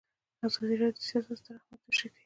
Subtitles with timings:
[0.45, 2.19] ازادي راډیو د سیاست ستر اهميت تشریح کړی.